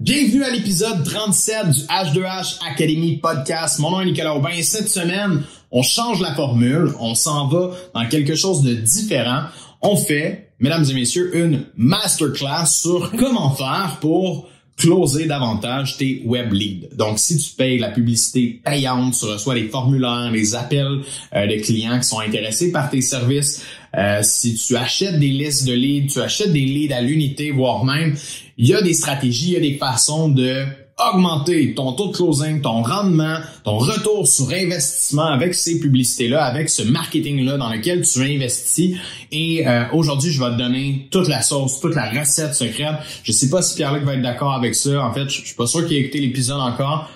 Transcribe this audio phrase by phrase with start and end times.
[0.00, 3.80] Bienvenue à l'épisode 37 du H2H Academy Podcast.
[3.80, 7.72] Mon nom est Nicolas Aubin et cette semaine, on change la formule, on s'en va
[7.94, 9.42] dans quelque chose de différent.
[9.82, 14.48] On fait, mesdames et messieurs, une masterclass sur comment faire pour
[14.80, 16.88] closer davantage tes web leads.
[16.96, 21.00] Donc, si tu payes la publicité payante, tu reçois les formulaires, les appels
[21.34, 23.62] euh, de clients qui sont intéressés par tes services.
[23.96, 27.84] Euh, si tu achètes des listes de leads, tu achètes des leads à l'unité, voire
[27.84, 28.16] même,
[28.60, 30.66] il y a des stratégies, il y a des façons de
[30.98, 36.68] augmenter ton taux de closing, ton rendement, ton retour sur investissement avec ces publicités-là, avec
[36.68, 38.98] ce marketing-là dans lequel tu investis.
[39.32, 42.96] Et euh, aujourd'hui, je vais te donner toute la sauce, toute la recette secrète.
[43.22, 45.06] Je sais pas si Pierre-Luc va être d'accord avec ça.
[45.06, 47.08] En fait, je suis pas sûr qu'il ait écouté l'épisode encore.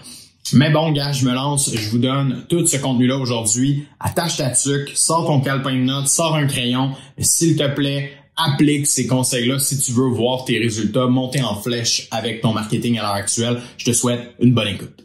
[0.54, 3.84] Mais bon, gars, je me lance, je vous donne tout ce contenu-là aujourd'hui.
[4.00, 6.92] Attache ta tuque, sors ton calepin de notes, sors un crayon.
[7.18, 12.08] S'il te plaît, applique ces conseils-là si tu veux voir tes résultats monter en flèche
[12.10, 13.60] avec ton marketing à l'heure actuelle.
[13.76, 15.03] Je te souhaite une bonne écoute.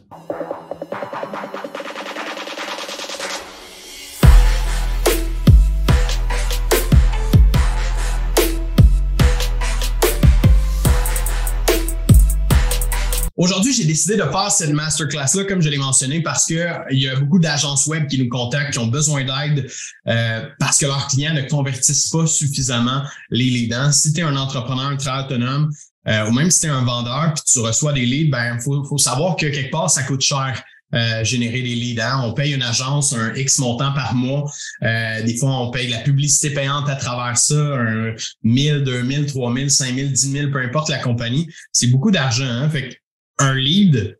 [13.80, 17.16] J'ai décidé de faire cette masterclass-là, comme je l'ai mentionné, parce que il y a
[17.16, 19.70] beaucoup d'agences web qui nous contactent, qui ont besoin d'aide
[20.08, 23.74] euh, parce que leurs clients ne convertissent pas suffisamment les leads.
[23.74, 23.92] Hein.
[23.92, 25.70] Si tu es un entrepreneur, travailleur autonome,
[26.08, 28.84] euh, ou même si tu es un vendeur puis tu reçois des leads, ben faut,
[28.84, 30.62] faut savoir que quelque part, ça coûte cher.
[30.92, 32.02] Euh, générer des leads.
[32.02, 32.20] Hein.
[32.24, 34.50] On paye une agence un X montant par mois.
[34.82, 39.70] Euh, des fois, on paye la publicité payante à travers ça, un 1000, 2000, 3000,
[39.70, 41.48] 5000, 10 000, peu importe la compagnie.
[41.70, 42.44] C'est beaucoup d'argent.
[42.44, 42.68] Hein.
[42.70, 42.99] Fait
[43.40, 44.18] un lead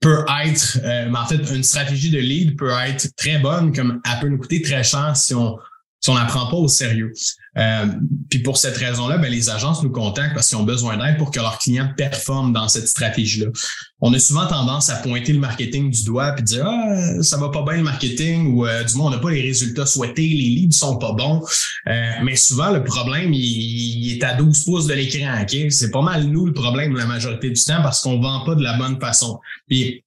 [0.00, 4.20] peut être, euh, en fait, une stratégie de lead peut être très bonne, comme elle
[4.20, 5.58] peut nous coûter très cher si on
[6.04, 7.14] si on n'apprend pas au sérieux.
[7.56, 7.86] Euh,
[8.28, 11.30] puis pour cette raison-là, ben, les agences nous contactent parce qu'ils ont besoin d'aide pour
[11.30, 13.46] que leurs clients performent dans cette stratégie-là.
[14.02, 17.48] On a souvent tendance à pointer le marketing du doigt puis dire ah ça va
[17.48, 20.50] pas bien le marketing ou euh, du moins on n'a pas les résultats souhaités, les
[20.50, 21.42] leads sont pas bons.
[21.86, 25.40] Euh, mais souvent le problème il, est à 12 pouces de l'écran.
[25.40, 28.54] Ok, c'est pas mal nous le problème la majorité du temps parce qu'on vend pas
[28.54, 29.40] de la bonne façon.
[29.68, 30.04] Puis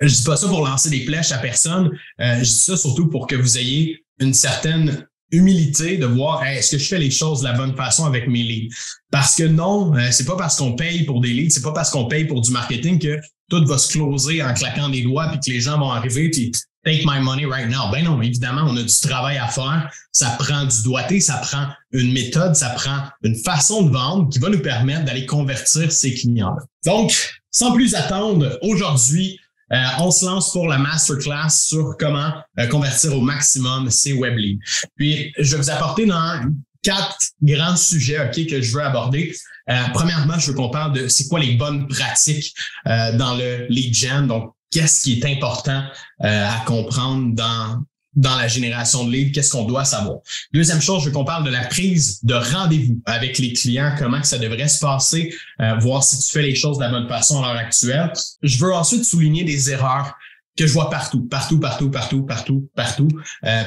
[0.00, 1.92] je dis pas ça pour lancer des flèches à personne.
[2.18, 6.78] je dis ça surtout pour que vous ayez une certaine humilité de voir est-ce que
[6.78, 8.74] je fais les choses de la bonne façon avec mes leads?
[9.10, 11.90] Parce que non, euh, c'est pas parce qu'on paye pour des leads, c'est pas parce
[11.90, 13.18] qu'on paye pour du marketing que
[13.48, 16.52] tout va se closer en claquant des doigts puis que les gens vont arriver puis
[16.84, 17.90] take my money right now.
[17.90, 19.90] Ben non, évidemment, on a du travail à faire.
[20.12, 24.38] Ça prend du doigté, ça prend une méthode, ça prend une façon de vendre qui
[24.38, 26.62] va nous permettre d'aller convertir ces clients-là.
[26.86, 27.12] Donc,
[27.50, 29.38] sans plus attendre, aujourd'hui,
[29.72, 34.36] euh, on se lance pour la masterclass sur comment euh, convertir au maximum ses web
[34.36, 34.60] leads.
[34.96, 36.40] Puis, je vais vous apporter dans
[36.82, 39.34] quatre grands sujets ok, que je veux aborder.
[39.68, 42.54] Euh, premièrement, je veux qu'on parle de c'est quoi les bonnes pratiques
[42.86, 44.26] dans le lead gen.
[44.26, 45.84] Donc, qu'est-ce qui est important
[46.20, 47.82] à comprendre dans
[48.18, 50.18] dans la génération de leads, qu'est-ce qu'on doit savoir?
[50.52, 54.20] Deuxième chose, je veux qu'on parle de la prise de rendez-vous avec les clients, comment
[54.20, 57.08] que ça devrait se passer, euh, voir si tu fais les choses de la bonne
[57.08, 58.12] façon à l'heure actuelle.
[58.42, 60.18] Je veux ensuite souligner des erreurs
[60.56, 63.08] que je vois partout, partout, partout, partout, partout, partout,
[63.44, 63.62] euh,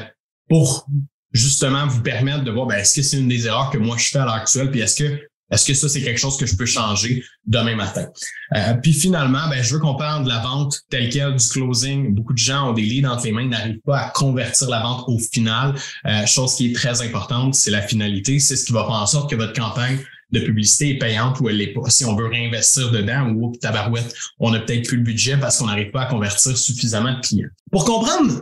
[0.50, 0.86] pour
[1.32, 4.10] justement vous permettre de voir ben, est-ce que c'est une des erreurs que moi je
[4.10, 6.56] fais à l'heure actuelle, puis est-ce que est-ce que ça, c'est quelque chose que je
[6.56, 8.08] peux changer demain matin?
[8.56, 12.16] Euh, puis finalement, ben, je veux qu'on parle de la vente telle quelle, du closing.
[12.16, 15.04] Beaucoup de gens ont des leads entre les mains, n'arrivent pas à convertir la vente
[15.08, 15.76] au final.
[16.06, 18.40] Euh, chose qui est très importante, c'est la finalité.
[18.40, 20.00] C'est ce qui va faire en sorte que votre campagne
[20.32, 21.90] de publicité est payante ou elle l'est pas.
[21.90, 25.68] Si on veut réinvestir dedans ou tabarouette, on a peut-être plus le budget parce qu'on
[25.68, 27.50] n'arrive pas à convertir suffisamment de clients.
[27.70, 28.42] Pour comprendre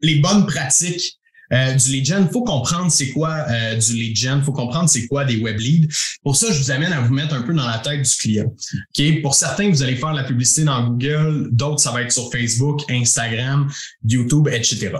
[0.00, 1.18] les bonnes pratiques
[1.52, 5.06] euh, du lead gen, faut comprendre c'est quoi euh, du lead gen, faut comprendre c'est
[5.06, 5.88] quoi des web leads.
[6.22, 8.46] Pour ça, je vous amène à vous mettre un peu dans la tête du client.
[8.46, 12.30] Ok, Pour certains, vous allez faire la publicité dans Google, d'autres, ça va être sur
[12.30, 13.68] Facebook, Instagram,
[14.04, 14.92] YouTube, etc.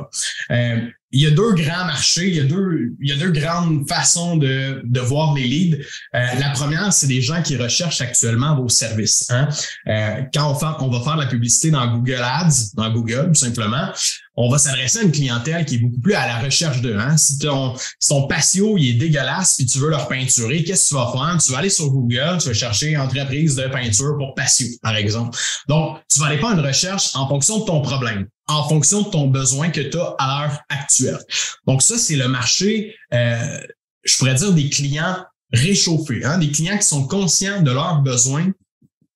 [1.12, 3.88] il y a deux grands marchés, il y a deux, il y a deux grandes
[3.88, 5.76] façons de, de voir les leads.
[6.14, 9.30] Euh, la première, c'est des gens qui recherchent actuellement vos services.
[9.30, 9.48] Hein?
[9.86, 13.92] Euh, quand on, fait, va faire la publicité dans Google Ads, dans Google, tout simplement,
[14.34, 16.94] on va s'adresser à une clientèle qui est beaucoup plus à la recherche de.
[16.94, 17.16] Hein?
[17.16, 20.88] Si, ton, si ton patio il est dégueulasse puis tu veux leur peinturer, qu'est-ce que
[20.88, 21.38] tu vas faire?
[21.42, 25.38] Tu vas aller sur Google, tu vas chercher entreprise de peinture pour patio, par exemple.
[25.68, 29.08] Donc, tu vas aller faire une recherche en fonction de ton problème en fonction de
[29.08, 31.18] ton besoin que tu as à l'heure actuelle.
[31.66, 33.60] Donc ça, c'est le marché, euh,
[34.04, 38.52] je pourrais dire, des clients réchauffés, hein, des clients qui sont conscients de leurs besoins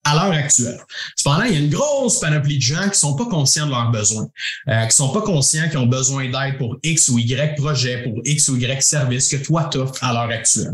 [0.03, 0.79] à l'heure actuelle.
[1.15, 3.91] Cependant, il y a une grosse panoplie de gens qui sont pas conscients de leurs
[3.91, 4.27] besoins,
[4.67, 8.19] euh, qui sont pas conscients qu'ils ont besoin d'aide pour X ou Y projet, pour
[8.25, 10.73] X ou Y service que toi tu offres à l'heure actuelle.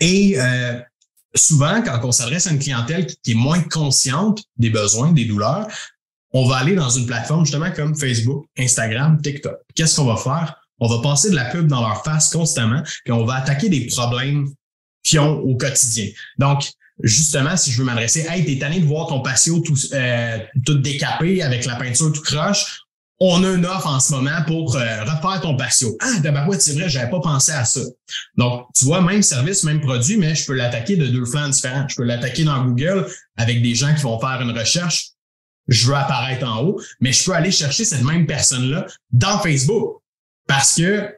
[0.00, 0.78] Et euh,
[1.34, 5.66] souvent, quand on s'adresse à une clientèle qui est moins consciente des besoins, des douleurs,
[6.32, 9.56] on va aller dans une plateforme justement comme Facebook, Instagram, TikTok.
[9.74, 10.54] Qu'est-ce qu'on va faire?
[10.80, 13.86] On va passer de la pub dans leur face constamment, puis on va attaquer des
[13.86, 14.48] problèmes
[15.02, 16.06] qu'ils ont au quotidien.
[16.38, 16.70] Donc,
[17.02, 20.78] justement, si je veux m'adresser, hey, t'es tanné de voir ton patio tout, euh, tout
[20.78, 22.84] décapé avec la peinture tout croche,
[23.20, 25.96] on a une offre en ce moment pour euh, refaire ton patio.
[26.00, 27.80] Ah, d'abord, c'est vrai, j'avais pas pensé à ça.
[28.36, 31.88] Donc, tu vois, même service, même produit, mais je peux l'attaquer de deux flancs différents.
[31.88, 35.10] Je peux l'attaquer dans Google avec des gens qui vont faire une recherche.
[35.68, 40.02] Je veux apparaître en haut, mais je peux aller chercher cette même personne-là dans Facebook
[40.46, 41.14] parce que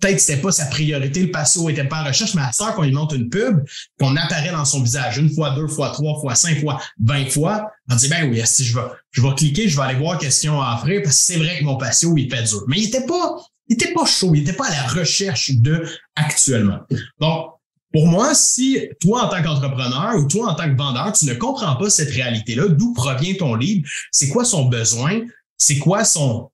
[0.00, 2.82] peut-être c'était pas sa priorité, le patio était pas en recherche, mais à ça, qu'on
[2.82, 3.64] lui montre une pub,
[3.98, 7.70] qu'on apparaît dans son visage une fois, deux fois, trois fois, cinq fois, vingt fois,
[7.90, 10.42] on dit, ben oui, si je vais, je vais cliquer, je vais aller voir qu'est-ce
[10.42, 12.64] qu'ils ont à offrir, parce que c'est vrai que mon patio, il fait dur.
[12.68, 13.36] Mais il était pas,
[13.68, 15.86] il était pas chaud, il était pas à la recherche de
[16.16, 16.80] actuellement.
[17.20, 17.53] Donc,
[17.94, 21.34] pour moi, si toi, en tant qu'entrepreneur ou toi, en tant que vendeur, tu ne
[21.34, 25.20] comprends pas cette réalité-là, d'où provient ton lead, c'est quoi son besoin,
[25.56, 26.50] c'est quoi son,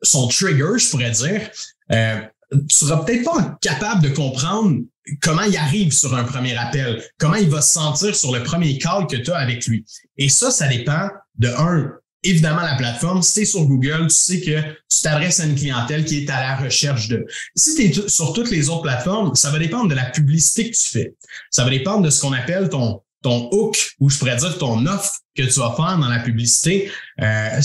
[0.00, 1.50] son trigger, je pourrais dire,
[1.92, 4.80] euh, tu seras peut-être pas capable de comprendre
[5.20, 8.78] comment il arrive sur un premier appel, comment il va se sentir sur le premier
[8.78, 9.84] call que tu as avec lui.
[10.16, 11.92] Et ça, ça dépend de un,
[12.22, 13.22] évidemment la plateforme.
[13.22, 16.30] Si tu es sur Google, tu sais que tu t'adresses à une clientèle qui est
[16.30, 17.26] à la recherche de.
[17.54, 20.76] Si tu es sur toutes les autres plateformes, ça va dépendre de la publicité que
[20.76, 21.14] tu fais.
[21.50, 24.86] Ça va dépendre de ce qu'on appelle ton ton hook ou je pourrais dire ton
[24.86, 26.90] offre que tu vas faire dans la publicité.
[27.20, 27.60] Euh,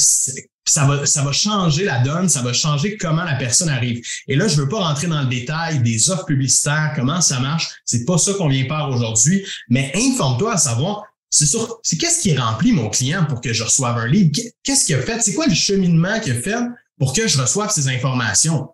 [0.65, 4.01] ça va, ça va changer la donne, ça va changer comment la personne arrive.
[4.27, 7.69] Et là, je veux pas rentrer dans le détail des offres publicitaires, comment ça marche.
[7.85, 12.21] C'est pas ça qu'on vient faire aujourd'hui, mais informe-toi à savoir, c'est sûr, c'est qu'est-ce
[12.21, 14.37] qui remplit mon client pour que je reçoive un lead?
[14.63, 15.21] Qu'est-ce qu'il a fait?
[15.21, 16.59] C'est quoi le cheminement qu'il a fait
[16.99, 18.69] pour que je reçoive ces informations?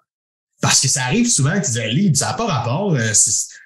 [0.59, 3.13] Parce que ça arrive souvent qu'ils disent, lead, ça n'a pas rapport, euh,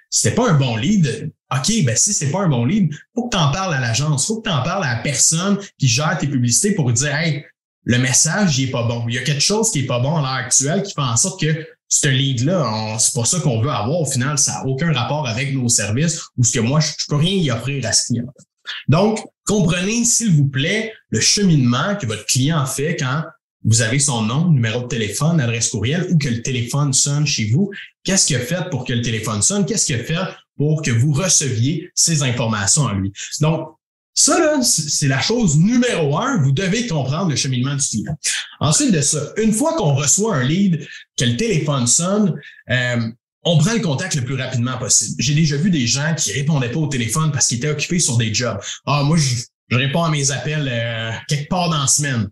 [0.09, 1.31] c'était pas un bon lead.
[1.53, 4.27] OK, ben si c'est pas un bon lead, faut que tu en parles à l'agence,
[4.27, 7.45] faut que tu en parles à la personne qui gère tes publicités pour dire, hey,
[7.85, 9.05] le message, il est pas bon.
[9.07, 11.15] Il y a quelque chose qui est pas bon à l'heure actuelle qui fait en
[11.15, 14.01] sorte que ce lead-là, c'est pas ça qu'on veut avoir.
[14.01, 17.05] Au final, ça n'a aucun rapport avec nos services ou ce que moi, je, je
[17.07, 18.25] peux rien y offrir à ce client.
[18.88, 23.23] Donc, comprenez, s'il vous plaît, le cheminement que votre client fait quand
[23.63, 27.45] vous avez son nom, numéro de téléphone, adresse courriel ou que le téléphone sonne chez
[27.51, 27.69] vous.
[28.03, 29.65] Qu'est-ce qu'il a fait pour que le téléphone sonne?
[29.65, 30.18] Qu'est-ce qu'il a fait
[30.57, 33.13] pour que vous receviez ces informations à lui?
[33.39, 33.69] Donc,
[34.13, 36.41] ça, c'est la chose numéro un.
[36.41, 38.17] Vous devez comprendre le cheminement du client.
[38.59, 40.85] Ensuite de ça, une fois qu'on reçoit un lead,
[41.17, 42.39] que le téléphone sonne,
[42.69, 43.09] euh,
[43.43, 45.15] on prend le contact le plus rapidement possible.
[45.19, 48.17] J'ai déjà vu des gens qui répondaient pas au téléphone parce qu'ils étaient occupés sur
[48.17, 48.59] des jobs.
[48.85, 49.43] Ah, moi, je,
[49.75, 52.29] réponds à mes appels euh, quelque part dans la semaine.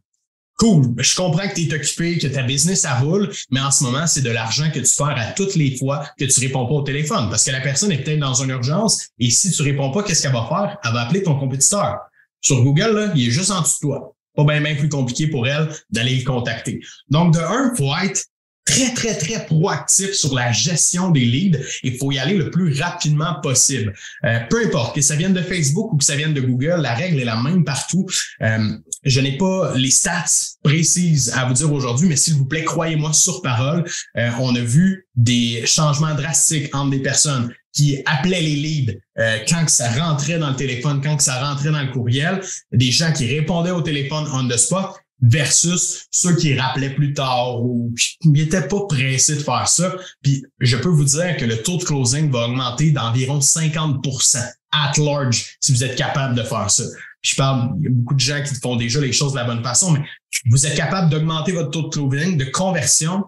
[0.59, 0.93] Cool.
[0.97, 4.05] Je comprends que tu es occupé, que ta business, ça roule, mais en ce moment,
[4.07, 6.81] c'est de l'argent que tu perds à toutes les fois que tu réponds pas au
[6.81, 10.03] téléphone parce que la personne est peut-être dans une urgence et si tu réponds pas,
[10.03, 10.77] qu'est-ce qu'elle va faire?
[10.83, 11.99] Elle va appeler ton compétiteur.
[12.41, 14.15] Sur Google, là, il est juste en dessous de toi.
[14.35, 16.81] Pas bien, bien plus compliqué pour elle d'aller le contacter.
[17.09, 18.25] Donc, de un, faut être
[18.69, 21.59] très, très, très proactif sur la gestion des leads.
[21.83, 23.93] Il faut y aller le plus rapidement possible.
[24.25, 26.93] Euh, peu importe que ça vienne de Facebook ou que ça vienne de Google, la
[26.93, 28.05] règle est la même partout.
[28.41, 32.63] Euh, je n'ai pas les stats précises à vous dire aujourd'hui, mais s'il vous plaît,
[32.63, 33.85] croyez-moi sur parole.
[34.17, 38.93] Euh, on a vu des changements drastiques entre des personnes qui appelaient les leads
[39.47, 42.91] quand que ça rentrait dans le téléphone, quand que ça rentrait dans le courriel, des
[42.91, 47.93] gens qui répondaient au téléphone on the spot versus ceux qui rappelaient plus tard ou
[48.21, 49.95] qui n'étaient pas pressés de faire ça.
[50.21, 54.37] Puis je peux vous dire que le taux de closing va augmenter d'environ 50%
[54.71, 56.83] at large si vous êtes capable de faire ça.
[57.21, 59.43] je parle, il y a beaucoup de gens qui font déjà les choses de la
[59.43, 60.01] bonne façon, mais
[60.49, 63.23] vous êtes capable d'augmenter votre taux de closing, de conversion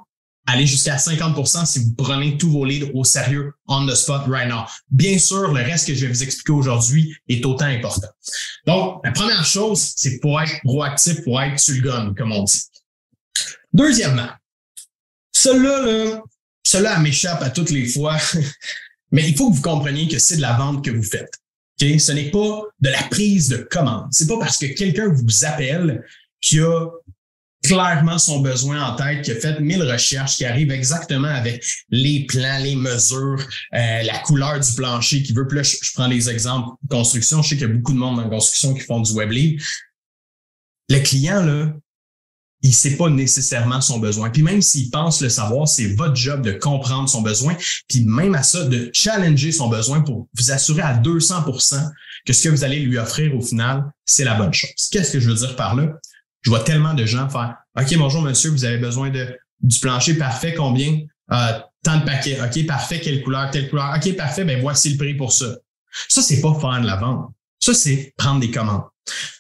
[0.45, 4.50] aller jusqu'à 50% si vous prenez tous vos leads au sérieux on the spot right
[4.50, 4.65] now.
[4.89, 8.10] Bien sûr, le reste que je vais vous expliquer aujourd'hui est autant important.
[8.65, 12.43] Donc, la première chose, c'est pour être proactif, pour être sur le gun, comme on
[12.43, 12.62] dit.
[13.74, 14.29] Deuxièmement,
[15.31, 16.21] cela, là,
[16.63, 18.17] cela m'échappe à toutes les fois,
[19.12, 21.33] mais il faut que vous compreniez que c'est de la vente que vous faites.
[21.79, 22.00] Okay?
[22.00, 24.07] Ce n'est pas de la prise de commande.
[24.12, 26.03] C'est pas parce que quelqu'un vous appelle
[26.41, 26.88] qu'il a
[27.63, 32.25] clairement son besoin en tête, qui a fait mille recherches, qui arrive exactement avec les
[32.25, 35.48] plans, les mesures, euh, la couleur du plancher qui veut.
[35.48, 37.41] Puis là, je, prends les exemples construction.
[37.41, 39.32] Je sais qu'il y a beaucoup de monde en construction qui font du web.
[39.32, 41.74] Le client, là,
[42.63, 44.30] il sait pas nécessairement son besoin.
[44.30, 47.56] Puis même s'il pense le savoir, c'est votre job de comprendre son besoin.
[47.88, 51.89] Puis même à ça, de challenger son besoin pour vous assurer à 200%
[52.25, 54.72] que ce que vous allez lui offrir au final, c'est la bonne chose.
[54.91, 55.94] Qu'est-ce que je veux dire par là?
[56.41, 60.15] Je vois tellement de gens faire OK, bonjour monsieur, vous avez besoin de du plancher
[60.15, 61.00] parfait, combien?
[61.31, 62.39] Euh, tant de paquets.
[62.41, 63.93] OK, parfait, quelle couleur, telle couleur.
[63.95, 65.55] OK, parfait, ben voici le prix pour ça.
[66.10, 67.31] Ça, c'est pas faire de la vente.
[67.60, 68.83] Ça, c'est prendre des commandes.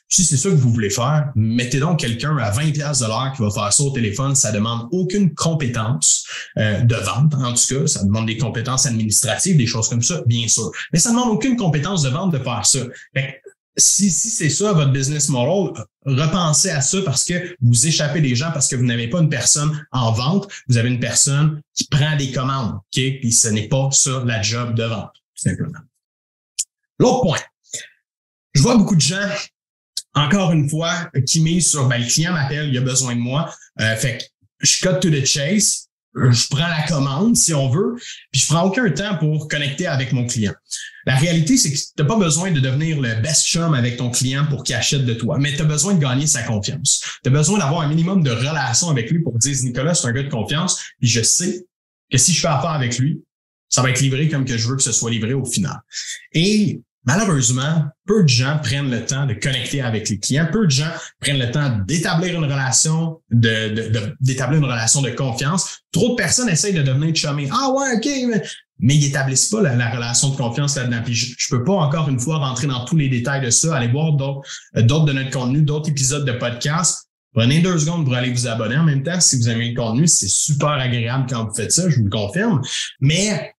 [0.07, 3.31] Si c'est ça que vous voulez faire, mettez donc quelqu'un à 20 pièces de l'heure
[3.33, 4.35] qui va faire ça au téléphone.
[4.35, 6.25] Ça demande aucune compétence
[6.57, 7.87] euh, de vente, en tout cas.
[7.87, 10.69] Ça demande des compétences administratives, des choses comme ça, bien sûr.
[10.91, 12.79] Mais ça demande aucune compétence de vente de faire ça.
[13.77, 18.35] Si, si c'est ça votre business model, repensez à ça parce que vous échappez des
[18.35, 21.85] gens parce que vous n'avez pas une personne en vente, vous avez une personne qui
[21.85, 23.01] prend des commandes, ok?
[23.19, 25.79] Puis ce n'est pas ça la job de vente, simplement.
[26.99, 27.39] L'autre point,
[28.53, 29.29] je vois beaucoup de gens
[30.13, 33.53] encore une fois, qui mise sur ben, le client m'appelle, il a besoin de moi.
[33.79, 34.23] Euh, fait que
[34.59, 37.95] je cut to the chase, je prends la commande si on veut,
[38.31, 40.53] puis je prends aucun temps pour connecter avec mon client.
[41.05, 44.11] La réalité, c'est que tu n'as pas besoin de devenir le best chum avec ton
[44.11, 47.01] client pour qu'il achète de toi, mais tu as besoin de gagner sa confiance.
[47.23, 50.11] Tu as besoin d'avoir un minimum de relation avec lui pour dire Nicolas, c'est un
[50.11, 51.65] gars de confiance, puis je sais
[52.11, 53.21] que si je fais affaire avec lui,
[53.69, 55.79] ça va être livré comme que je veux que ce soit livré au final.
[56.33, 60.47] Et Malheureusement, peu de gens prennent le temps de connecter avec les clients.
[60.51, 65.79] Peu de gens prennent le temps d'établir une relation, de, d'établir une relation de confiance.
[65.91, 67.49] Trop de personnes essayent de devenir chummy.
[67.51, 68.43] Ah ouais, ok, mais,
[68.77, 71.01] mais ils établissent pas la, relation de confiance là-dedans.
[71.03, 73.75] Puis je, je peux pas encore une fois rentrer dans tous les détails de ça.
[73.75, 77.07] Allez voir d'autres, d'autres de notre contenu, d'autres épisodes de podcast.
[77.33, 80.07] Prenez deux secondes pour aller vous abonner en même temps si vous aimez le contenu.
[80.07, 82.61] C'est super agréable quand vous faites ça, je vous le confirme.
[82.99, 83.55] Mais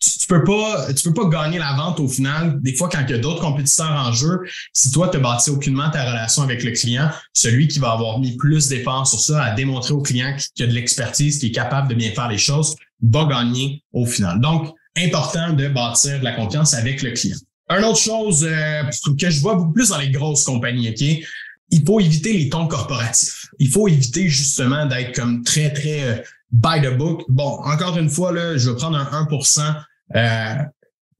[0.00, 2.60] tu, peux pas tu peux pas gagner la vente au final.
[2.62, 4.40] Des fois, quand il y a d'autres compétiteurs en jeu,
[4.72, 8.36] si toi, tu bâti aucunement ta relation avec le client, celui qui va avoir mis
[8.36, 11.88] plus d'efforts sur ça, à démontrer au client qu'il a de l'expertise, qu'il est capable
[11.88, 14.40] de bien faire les choses, va gagner au final.
[14.40, 17.36] Donc, important de bâtir de la confiance avec le client.
[17.68, 18.82] Une autre chose euh,
[19.18, 21.26] que je vois beaucoup plus dans les grosses compagnies, OK?
[21.70, 23.46] Il faut éviter les tons corporatifs.
[23.58, 26.22] Il faut éviter justement d'être comme très, très euh,
[26.52, 27.24] by the book.
[27.28, 29.74] Bon, encore une fois, là, je vais prendre un 1%
[30.14, 30.54] euh,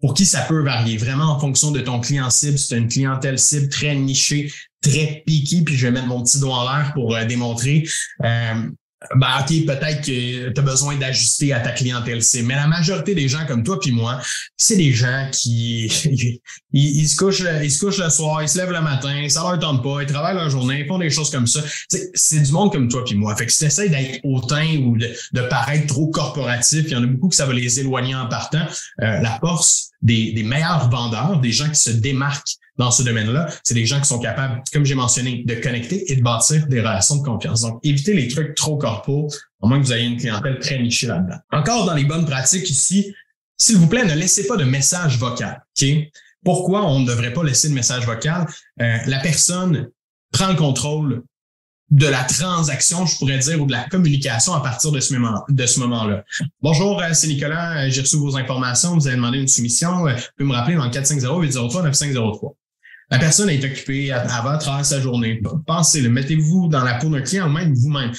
[0.00, 2.58] pour qui ça peut varier vraiment en fonction de ton client cible.
[2.58, 4.52] C'est une clientèle cible très nichée,
[4.82, 7.86] très piquée, puis je vais mettre mon petit doigt en l'air pour euh, démontrer.
[8.24, 8.68] Euh,
[9.14, 12.48] ben, OK, peut-être que tu as besoin d'ajuster à ta clientèle cible.
[12.48, 14.20] Mais la majorité des gens comme toi puis moi,
[14.56, 15.86] c'est des gens qui
[16.72, 19.58] ils, se couchent, ils se couchent le soir, ils se lèvent le matin, ça leur
[19.58, 21.60] tente pas, ils travaillent leur journée, ils font des choses comme ça.
[22.14, 23.34] C'est du monde comme toi puis moi.
[23.36, 27.02] Fait que si tu d'être hautain ou de, de, paraître trop corporatif, il y en
[27.02, 28.66] a beaucoup que ça va les éloigner en partant.
[29.02, 33.48] Euh, la force des, des meilleurs vendeurs, des gens qui se démarquent dans ce domaine-là,
[33.62, 36.80] c'est des gens qui sont capables, comme j'ai mentionné, de connecter et de bâtir des
[36.80, 37.62] relations de confiance.
[37.62, 39.28] Donc, évitez les trucs trop corpo,
[39.62, 41.38] à moins que vous ayez une clientèle très nichée là-dedans.
[41.52, 43.14] Encore dans les bonnes pratiques ici,
[43.56, 45.64] s'il vous plaît, ne laissez pas de message vocal.
[45.80, 45.88] OK?
[46.44, 48.46] Pourquoi on ne devrait pas laisser de message vocal?
[48.80, 49.88] Euh, la personne
[50.30, 51.22] prend le contrôle
[51.90, 55.44] de la transaction, je pourrais dire, ou de la communication à partir de ce moment
[55.48, 56.24] de ce moment-là.
[56.60, 60.10] Bonjour, euh, c'est Nicolas, euh, j'ai reçu vos informations, vous avez demandé une soumission, vous
[60.36, 62.56] pouvez me rappeler dans le 450 803 9503.
[63.10, 65.40] La personne est occupée, à va travers sa journée.
[65.66, 68.12] Pensez, le mettez-vous dans la peau d'un client même vous-même.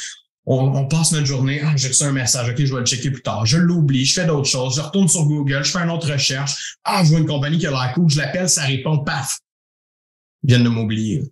[0.49, 3.21] On, passe notre journée, ah, j'ai reçu un message, ok, je vais le checker plus
[3.21, 3.45] tard.
[3.45, 6.77] Je l'oublie, je fais d'autres choses, je retourne sur Google, je fais une autre recherche.
[6.85, 9.39] Ah, je vois une compagnie qui a l'air cool, je l'appelle, ça répond, paf.
[10.43, 11.23] Ils viennent de m'oublier.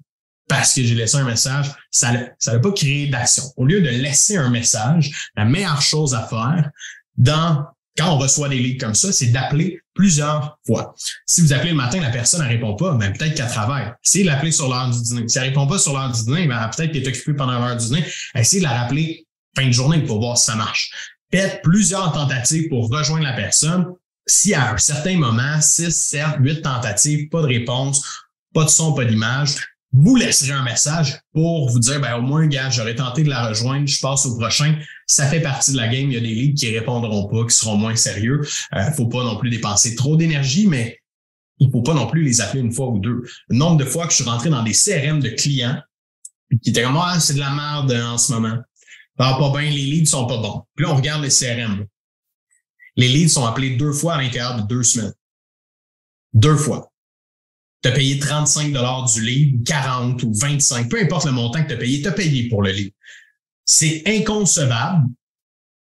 [0.50, 3.44] Parce que j'ai laissé un message, ça n'a pas créé d'action.
[3.56, 6.70] Au lieu de laisser un message, la meilleure chose à faire
[7.18, 7.66] dans
[7.98, 10.94] quand on reçoit des leads comme ça, c'est d'appeler plusieurs fois.
[11.26, 13.92] Si vous appelez le matin, la personne ne répond pas, ben peut-être qu'elle travaille.
[14.04, 15.28] Essayez de l'appeler sur l'heure du dîner.
[15.28, 17.78] Si elle répond pas sur l'heure du dîner, ben peut-être qu'elle est occupée pendant l'heure
[17.78, 18.06] du dîner.
[18.36, 19.26] Essayez de la rappeler
[19.56, 20.92] fin de journée pour voir si ça marche.
[21.32, 23.86] Faites plusieurs tentatives pour rejoindre la personne.
[24.28, 28.04] Si à un certain moment, 6, 7, 8 tentatives, pas de réponse,
[28.54, 29.56] pas de son, pas d'image,
[29.94, 33.48] vous laisserez un message pour vous dire, ben, au moins, gars, j'aurais tenté de la
[33.48, 34.76] rejoindre, je passe au prochain.
[35.08, 36.10] Ça fait partie de la game.
[36.10, 38.42] Il y a des leads qui répondront pas, qui seront moins sérieux.
[38.74, 41.00] Euh, faut pas non plus dépenser trop d'énergie, mais
[41.60, 43.24] il faut pas non plus les appeler une fois ou deux.
[43.50, 45.80] Le nombre de fois que je suis rentré dans des CRM de clients
[46.62, 48.58] qui étaient comme, ah, c'est de la merde en ce moment.
[49.18, 50.64] Ah, pas bien, les leads sont pas bons.
[50.76, 51.86] Puis là, on regarde les CRM.
[52.98, 55.14] Les leads sont appelés deux fois à l'intérieur de deux semaines.
[56.34, 56.92] Deux fois
[57.86, 58.74] tu as payé 35
[59.14, 62.14] du livre, 40 ou 25, peu importe le montant que tu as payé, tu as
[62.14, 62.92] payé pour le livre.
[63.66, 65.08] C'est inconcevable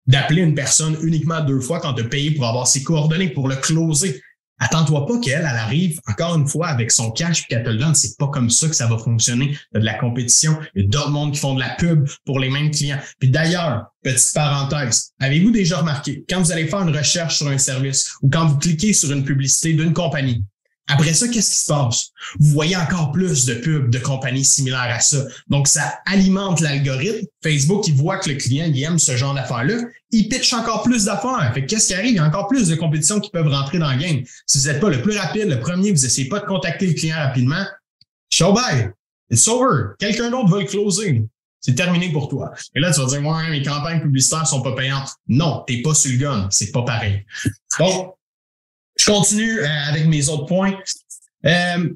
[0.08, 3.48] d'appeler une personne uniquement deux fois quand tu as payé pour avoir ses coordonnées, pour
[3.48, 4.22] le closer.
[4.60, 7.78] Attends-toi pas qu'elle, elle arrive encore une fois avec son cash et qu'elle te le
[7.78, 7.96] donne.
[7.96, 9.46] C'est pas comme ça que ça va fonctionner.
[9.46, 10.56] Il y a de la compétition.
[10.76, 13.00] Il y a d'autres mondes qui font de la pub pour les mêmes clients.
[13.20, 17.58] Puis d'ailleurs, petite parenthèse, avez-vous déjà remarqué, quand vous allez faire une recherche sur un
[17.58, 20.46] service ou quand vous cliquez sur une publicité d'une compagnie,
[20.88, 22.10] Après ça, qu'est-ce qui se passe?
[22.40, 25.26] Vous voyez encore plus de pubs de compagnies similaires à ça.
[25.48, 27.28] Donc, ça alimente l'algorithme.
[27.42, 29.76] Facebook, il voit que le client il aime ce genre d'affaires-là.
[30.12, 31.52] Il pitch encore plus d'affaires.
[31.54, 32.12] Fait qu'est-ce qui arrive?
[32.12, 34.24] Il y a encore plus de compétitions qui peuvent rentrer dans le game.
[34.46, 36.94] Si vous n'êtes pas le plus rapide, le premier, vous essayez pas de contacter le
[36.94, 37.64] client rapidement,
[38.30, 38.92] show bye.
[39.30, 39.94] It's over.
[39.98, 41.24] Quelqu'un d'autre va le closer.
[41.62, 42.52] C'est terminé pour toi.
[42.76, 45.12] Et là, tu vas dire, ouais, mes campagnes publicitaires sont pas payantes.
[45.28, 46.48] Non, t'es pas sur le gun.
[46.50, 47.24] C'est pas pareil.
[47.80, 48.14] Bon,
[49.02, 50.74] je continue euh, avec mes autres points.
[51.46, 51.90] Euh,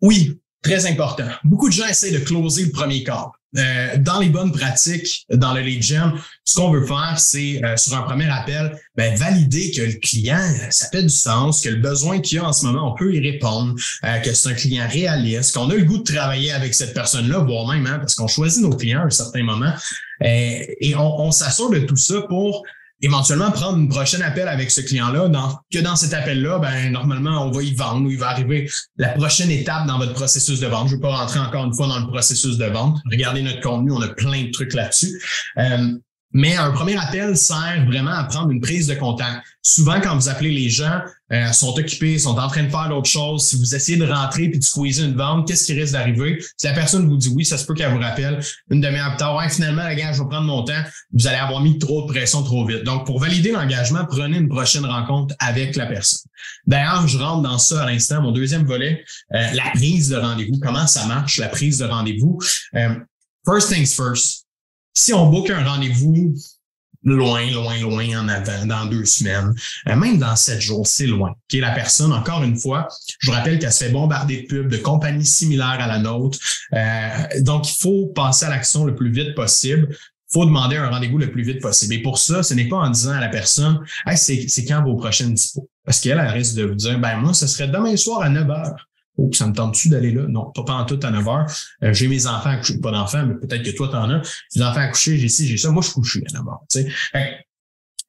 [0.00, 1.28] oui, très important.
[1.44, 3.36] Beaucoup de gens essaient de closer le premier corps.
[3.56, 7.96] Euh, dans les bonnes pratiques, dans le lead gen, ce qu'on veut faire, c'est sur
[7.96, 12.18] un premier appel, ben, valider que le client, ça fait du sens, que le besoin
[12.20, 13.76] qu'il a en ce moment, on peut y répondre,
[14.24, 17.68] que c'est un client réaliste, qu'on a le goût de travailler avec cette personne-là, voire
[17.72, 19.72] même, hein, parce qu'on choisit nos clients à un certain moment,
[20.20, 22.64] et on s'assure de tout ça pour
[23.00, 27.46] éventuellement prendre une prochaine appel avec ce client-là, dans, que dans cet appel-là, ben, normalement,
[27.46, 30.66] on va y vendre ou il va arriver la prochaine étape dans votre processus de
[30.66, 30.88] vente.
[30.88, 32.98] Je ne veux pas rentrer encore une fois dans le processus de vente.
[33.10, 35.20] Regardez notre contenu, on a plein de trucs là-dessus.
[35.58, 35.98] Euh,
[36.34, 39.46] mais un premier appel sert vraiment à prendre une prise de contact.
[39.62, 41.00] Souvent, quand vous appelez les gens,
[41.32, 43.46] euh, sont occupés, sont en train de faire d'autres choses.
[43.46, 46.38] Si vous essayez de rentrer puis de squeezer une vente, qu'est-ce qui risque d'arriver?
[46.56, 49.18] Si la personne vous dit oui, ça se peut qu'elle vous rappelle une demi-heure plus
[49.18, 49.36] tard.
[49.36, 50.82] Ouais, finalement, la gars, je vais prendre mon temps.
[51.12, 52.82] Vous allez avoir mis trop de pression trop vite.
[52.82, 56.28] Donc, pour valider l'engagement, prenez une prochaine rencontre avec la personne.
[56.66, 60.58] D'ailleurs, je rentre dans ça à l'instant, mon deuxième volet, euh, la prise de rendez-vous.
[60.60, 62.38] Comment ça marche, la prise de rendez-vous?
[62.74, 62.96] Euh,
[63.46, 64.43] first things first
[64.94, 66.34] si on book un rendez-vous
[67.04, 69.54] loin, loin, loin en avant, dans deux semaines,
[69.88, 71.34] euh, même dans sept jours, c'est loin.
[71.48, 74.68] Qui la personne, encore une fois, je vous rappelle qu'elle se fait bombarder de pubs
[74.68, 76.38] de compagnies similaires à la nôtre.
[76.72, 77.08] Euh,
[77.40, 79.94] donc, il faut passer à l'action le plus vite possible.
[80.32, 81.94] Faut demander un rendez-vous le plus vite possible.
[81.94, 83.80] Et pour ça, ce n'est pas en disant à la personne,
[84.16, 85.68] c'est quand vos prochaines dispos?
[85.84, 88.50] Parce qu'elle, elle risque de vous dire, ben moi, ce serait demain soir à 9
[88.50, 88.88] heures.
[89.16, 90.26] Oh, ça me tente-tu d'aller là?
[90.28, 91.46] Non, pas, en tout à 9 heures.
[91.82, 94.22] Euh, j'ai mes enfants à coucher, pas d'enfants, mais peut-être que toi, t'en as.
[94.52, 95.70] J'ai des enfants à coucher, j'ai ci, j'ai ça.
[95.70, 96.60] Moi, je suis couché à 9 heures.
[96.68, 97.46] Tu sais.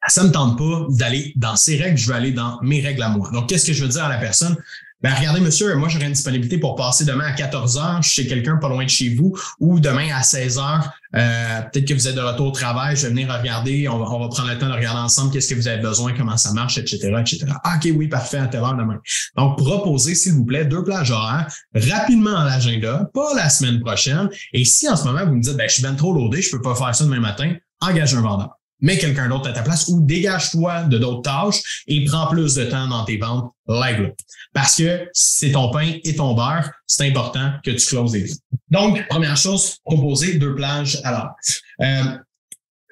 [0.08, 3.10] ça me tente pas d'aller dans ses règles, je veux aller dans mes règles à
[3.10, 3.30] moi.
[3.32, 4.58] Donc, qu'est-ce que je veux dire à la personne?
[5.02, 8.58] Ben, regardez, monsieur, moi, j'aurai une disponibilité pour passer demain à 14 heures chez quelqu'un
[8.58, 10.90] pas loin de chez vous ou demain à 16 heures.
[11.16, 14.06] Euh, peut-être que vous êtes de retour au travail, je vais venir regarder, on va,
[14.06, 16.54] on va prendre le temps de regarder ensemble qu'est-ce que vous avez besoin, comment ça
[16.54, 17.46] marche, etc., etc.
[17.64, 19.00] Ah, OK, oui, parfait, à telle heure demain.
[19.36, 24.30] Donc, proposez, s'il vous plaît, deux plages horaires rapidement dans l'agenda, pas la semaine prochaine.
[24.54, 26.52] Et si en ce moment, vous me dites, ben, je suis bien trop loadé, je
[26.52, 29.88] peux pas faire ça demain matin, engage un vendeur mets quelqu'un d'autre à ta place
[29.88, 34.14] ou dégage-toi de d'autres tâches et prends plus de temps dans tes ventes live
[34.54, 38.32] Parce que c'est ton pain et ton beurre, c'est important que tu closes les
[38.70, 41.36] Donc, première chose, proposer deux plages à l'heure.
[41.82, 42.18] Euh,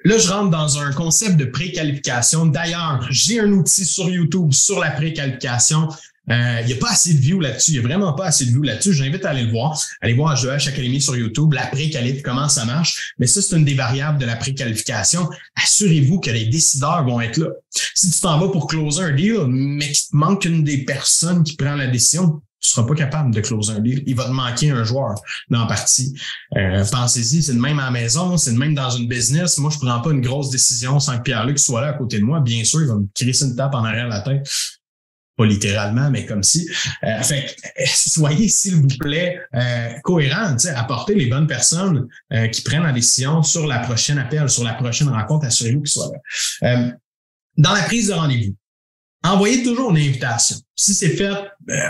[0.06, 2.44] Là, je rentre dans un concept de préqualification.
[2.44, 5.88] D'ailleurs, j'ai un outil sur YouTube sur la préqualification.
[6.30, 7.72] Euh, il n'y a pas assez de views là-dessus.
[7.72, 8.92] Il n'y a vraiment pas assez de views là-dessus.
[8.94, 9.78] J'invite à aller le voir.
[10.00, 13.14] Allez voir H2H Academy sur YouTube, la préqualif, comment ça marche.
[13.18, 15.28] Mais ça, c'est une des variables de la préqualification.
[15.62, 17.48] Assurez-vous que les décideurs vont être là.
[17.94, 21.42] Si tu t'en vas pour closer un deal, mais qu'il te manque une des personnes
[21.44, 24.02] qui prend la décision, tu seras pas capable de closer un deal.
[24.06, 25.14] Il va te manquer un joueur
[25.50, 26.14] dans la partie.
[26.56, 29.58] Euh, Pensez-y, c'est le même à la maison, c'est le même dans une business.
[29.58, 32.24] Moi, je prends pas une grosse décision sans que Pierre-Luc soit là à côté de
[32.24, 32.40] moi.
[32.40, 34.48] Bien sûr, il va me crisser une tape en arrière de la tête
[35.36, 36.68] pas littéralement, mais comme si.
[37.02, 42.84] Euh, fait, soyez, s'il vous plaît, euh, cohérents, apportez les bonnes personnes euh, qui prennent
[42.84, 46.68] la décision sur la prochaine appel, sur la prochaine rencontre, assurez-vous qu'ils soient là.
[46.68, 46.92] Euh,
[47.56, 48.54] dans la prise de rendez-vous,
[49.22, 50.56] envoyez toujours une invitation.
[50.76, 51.32] Si c'est fait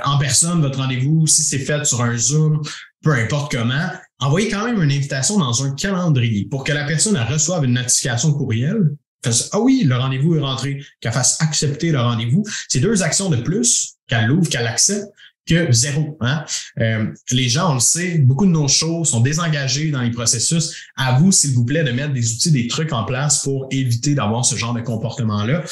[0.04, 2.62] en personne, votre rendez-vous, si c'est fait sur un Zoom,
[3.02, 7.16] peu importe comment, envoyez quand même une invitation dans un calendrier pour que la personne
[7.16, 8.94] reçoive une notification courriel
[9.52, 12.44] ah oui, le rendez-vous est rentré, qu'elle fasse accepter le rendez-vous.
[12.68, 15.06] C'est deux actions de plus qu'elle l'ouvre, qu'elle accepte
[15.46, 16.16] que zéro.
[16.20, 16.44] Hein?
[16.80, 20.74] Euh, les gens, on le sait, beaucoup de nos shows sont désengagés dans les processus.
[20.96, 24.14] À vous, s'il vous plaît, de mettre des outils, des trucs en place pour éviter
[24.14, 25.62] d'avoir ce genre de comportement-là.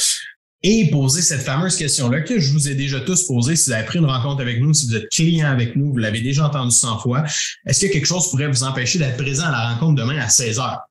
[0.64, 3.84] Et poser cette fameuse question-là que je vous ai déjà tous posée si vous avez
[3.84, 6.70] pris une rencontre avec nous, si vous êtes client avec nous, vous l'avez déjà entendu
[6.70, 7.24] 100 fois.
[7.66, 10.60] Est-ce que quelque chose pourrait vous empêcher d'être présent à la rencontre demain à 16
[10.60, 10.82] heures?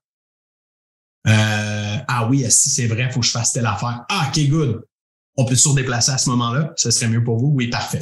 [1.27, 1.70] Euh,
[2.07, 4.01] ah oui, si c'est vrai, faut que je fasse telle affaire.
[4.09, 4.81] Ah, OK, good.
[5.37, 6.73] On peut se déplacer à ce moment-là?
[6.75, 7.51] Ce serait mieux pour vous?
[7.55, 8.01] Oui, parfait.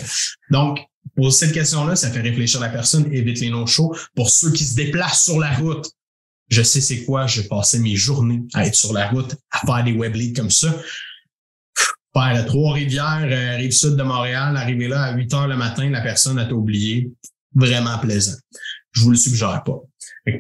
[0.50, 0.80] Donc,
[1.16, 3.96] pour cette question-là, ça fait réfléchir la personne, évite les no-shows.
[4.16, 5.90] Pour ceux qui se déplacent sur la route,
[6.50, 9.84] je sais c'est quoi, je passais mes journées à être sur la route, à faire
[9.84, 10.76] des web leads comme ça.
[12.14, 16.02] Faire Trois-Rivières, euh, rive sud de Montréal, arriver là à 8 heures le matin, la
[16.02, 17.12] personne a oublié.
[17.54, 18.38] Vraiment plaisant.
[18.92, 19.80] Je vous le suggère pas.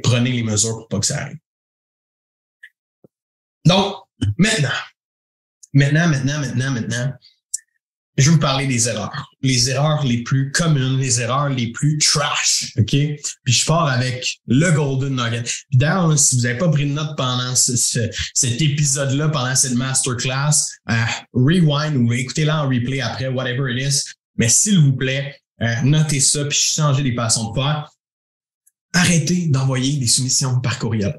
[0.03, 1.37] prenez les mesures pour pas que ça arrive.
[3.65, 3.95] Donc,
[4.37, 4.69] maintenant,
[5.73, 7.13] maintenant, maintenant, maintenant, maintenant,
[8.19, 9.31] je vais vous parler des erreurs.
[9.41, 12.89] Les erreurs les plus communes, les erreurs les plus trash, OK?
[12.89, 15.43] Puis je pars avec le Golden Nugget.
[15.43, 20.67] Puis d'ailleurs, si vous n'avez pas pris de note pendant cet épisode-là, pendant cette masterclass,
[20.89, 20.95] euh,
[21.33, 24.03] rewind ou écoutez-la en replay après, whatever it is.
[24.35, 27.89] Mais s'il vous plaît, euh, notez ça puis changez les façons de faire.
[28.93, 31.17] Arrêtez d'envoyer des soumissions par courriel.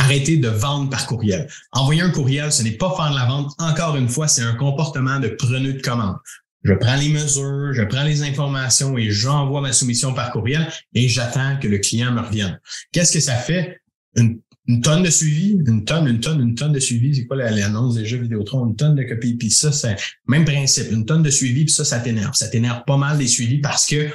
[0.00, 1.46] Arrêtez de vendre par courriel.
[1.72, 3.52] Envoyer un courriel, ce n'est pas faire de la vente.
[3.58, 6.16] Encore une fois, c'est un comportement de preneur de commande.
[6.64, 11.06] Je prends les mesures, je prends les informations et j'envoie ma soumission par courriel et
[11.06, 12.58] j'attends que le client me revienne.
[12.92, 13.78] Qu'est-ce que ça fait?
[14.16, 14.40] Une,
[14.82, 17.14] tonne de suivi, une tonne, une tonne, une tonne de suivi.
[17.14, 18.68] C'est quoi l'annonce des jeux Vidéotron?
[18.68, 19.34] Une tonne de copies.
[19.34, 20.90] Puis ça, c'est même principe.
[20.92, 22.34] Une tonne de suivi, puis ça, ça t'énerve.
[22.34, 24.08] Ça t'énerve pas mal des suivis parce que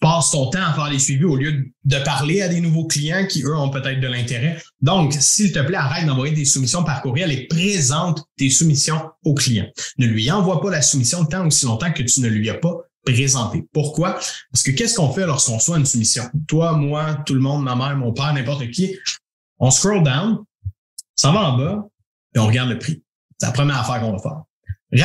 [0.00, 3.26] passes ton temps à faire des suivis au lieu de parler à des nouveaux clients
[3.26, 4.60] qui, eux, ont peut-être de l'intérêt.
[4.80, 9.34] Donc, s'il te plaît, arrête d'envoyer des soumissions par courriel et présente tes soumissions au
[9.34, 9.66] client.
[9.98, 12.78] Ne lui envoie pas la soumission tant aussi longtemps que tu ne lui as pas
[13.04, 13.64] présenté.
[13.72, 14.18] Pourquoi?
[14.52, 16.24] Parce que qu'est-ce qu'on fait lorsqu'on reçoit une soumission?
[16.48, 18.96] Toi, moi, tout le monde, ma mère, mon père, n'importe qui,
[19.58, 20.38] on scroll down,
[21.14, 21.86] ça va en bas
[22.34, 23.02] et on regarde le prix.
[23.38, 24.42] C'est la première affaire qu'on va faire.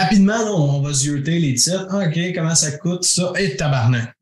[0.01, 1.87] Rapidement, on va zioter les titres.
[1.89, 3.33] Ah, OK, comment ça coûte ça?
[3.37, 4.15] Et tabarnak.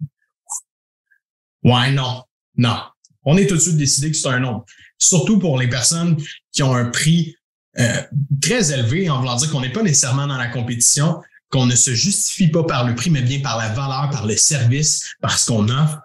[1.64, 2.24] Ouais, non,
[2.58, 2.78] non.
[3.26, 4.64] On est tout de suite décidé que c'est un non.
[4.98, 6.18] Surtout pour les personnes
[6.52, 7.36] qui ont un prix
[7.80, 8.02] euh,
[8.42, 11.94] très élevé, en voulant dire qu'on n'est pas nécessairement dans la compétition, qu'on ne se
[11.94, 15.70] justifie pas par le prix, mais bien par la valeur, par le service, parce qu'on
[15.70, 16.00] offre.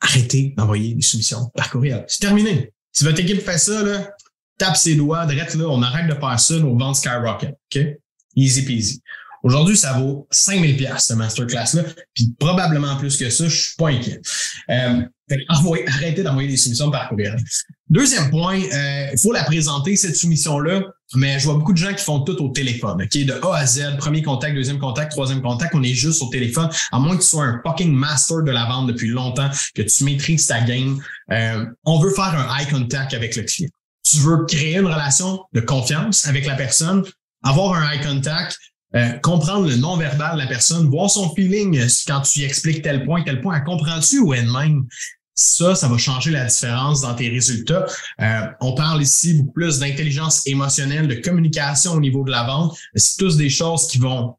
[0.00, 2.04] Arrêtez d'envoyer des soumissions par courriel.
[2.08, 2.70] C'est terminé.
[2.92, 4.10] Si votre équipe fait ça, là,
[4.58, 7.56] tape ses doigts, direct là, on arrête de faire ça, nos ventes skyrocket.
[7.74, 7.82] OK?
[8.36, 9.00] Easy peasy.
[9.44, 11.82] Aujourd'hui, ça vaut 5000 pièces ce masterclass-là,
[12.14, 14.18] puis probablement plus que ça, je suis pas inquiet.
[14.70, 15.02] Euh,
[15.86, 17.36] arrêtez d'envoyer des soumissions par courriel.
[17.90, 21.92] Deuxième point, euh, il faut la présenter, cette soumission-là, mais je vois beaucoup de gens
[21.92, 23.24] qui font tout au téléphone, OK?
[23.24, 26.70] De A à Z, premier contact, deuxième contact, troisième contact, on est juste au téléphone,
[26.90, 30.04] à moins que tu sois un fucking master de la vente depuis longtemps, que tu
[30.04, 31.02] maîtrises ta game.
[31.30, 33.70] Euh, on veut faire un eye contact avec le client.
[34.02, 37.04] Tu veux créer une relation de confiance avec la personne,
[37.42, 38.58] avoir un eye contact,
[38.96, 42.82] euh, comprendre le non-verbal de la personne, voir son feeling euh, quand tu lui expliques
[42.82, 44.86] tel point, tel point, elle comprend-tu ou elle-même?
[45.36, 47.86] Ça, ça va changer la différence dans tes résultats.
[48.20, 52.78] Euh, on parle ici beaucoup plus d'intelligence émotionnelle, de communication au niveau de la vente.
[52.94, 54.36] C'est tous des choses qui vont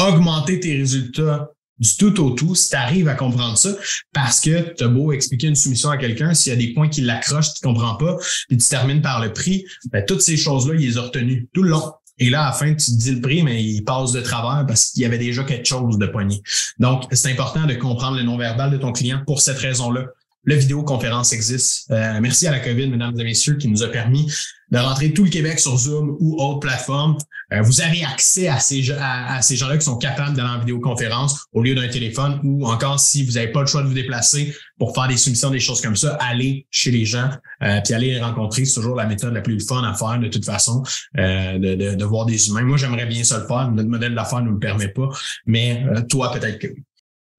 [0.00, 3.70] augmenter tes résultats du tout au tout si tu arrives à comprendre ça
[4.12, 6.88] parce que tu as beau expliquer une soumission à quelqu'un, s'il y a des points
[6.88, 8.16] qui l'accrochent, tu comprends pas,
[8.48, 11.62] puis tu termines par le prix, ben, toutes ces choses-là, il les a retenues tout
[11.62, 11.92] le long.
[12.18, 14.66] Et là, à la fin, tu te dis le prix, mais il passe de travers
[14.66, 16.42] parce qu'il y avait déjà quelque chose de poigné.
[16.78, 20.06] Donc, c'est important de comprendre le non-verbal de ton client pour cette raison-là.
[20.44, 21.90] Le vidéoconférence existe.
[21.90, 24.32] Euh, merci à la COVID, mesdames et messieurs, qui nous a permis
[24.70, 27.16] de rentrer tout le Québec sur Zoom ou autre plateforme.
[27.52, 31.74] Euh, vous avez accès à ces, gens-là qui sont capables d'aller en vidéoconférence au lieu
[31.74, 35.08] d'un téléphone ou encore si vous n'avez pas le choix de vous déplacer pour faire
[35.08, 37.30] des soumissions, des choses comme ça, allez chez les gens
[37.62, 38.64] euh, puis allez les rencontrer.
[38.64, 40.82] C'est toujours la méthode la plus fun à faire de toute façon,
[41.16, 42.62] euh, de, voir des humains.
[42.62, 43.70] Moi, j'aimerais bien ça le faire.
[43.70, 45.08] Notre modèle d'affaires ne me permet pas,
[45.46, 46.68] mais toi, peut-être que...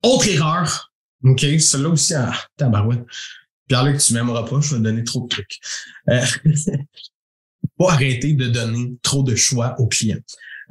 [0.03, 0.91] Autre erreur,
[1.23, 3.03] OK, celle-là aussi, ah, tabarouette.
[3.67, 5.59] Pierre-Luc, tu m'aimeras pas, je vais te donner trop de trucs.
[7.79, 10.19] pas arrêter de donner trop de choix aux clients.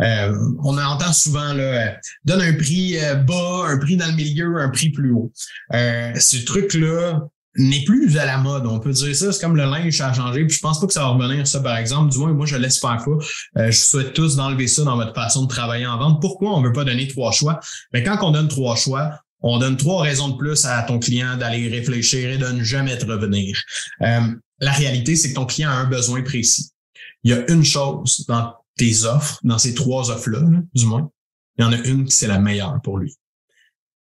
[0.01, 1.93] Euh, on entend souvent là, euh,
[2.25, 5.33] donne un prix euh, bas, un prix dans le milieu, un prix plus haut.
[5.73, 7.23] ce truc-là
[7.57, 8.67] n'est plus à la mode.
[8.67, 10.45] On peut dire ça, c'est comme le linge a changé.
[10.45, 12.13] Puis je pense pas que ça va revenir ça, par exemple.
[12.13, 13.67] Du moins, moi, je l'espère pas.
[13.71, 16.21] je souhaite tous d'enlever ça dans votre façon de travailler en vente.
[16.21, 17.59] Pourquoi on veut pas donner trois choix?
[17.93, 21.37] Mais quand on donne trois choix, on donne trois raisons de plus à ton client
[21.37, 23.61] d'aller réfléchir et de ne jamais te revenir.
[24.01, 26.71] la réalité, c'est que ton client a un besoin précis
[27.25, 30.43] il y a une chose dans tes offres, dans ces trois offres-là,
[30.75, 31.11] du moins,
[31.59, 33.17] il y en a une qui c'est la meilleure pour lui.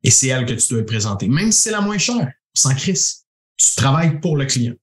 [0.04, 1.28] Et c'est elle que tu dois présenter.
[1.28, 3.26] Même si c'est la moins chère, sans crise.
[3.58, 4.76] Tu travailles pour le client.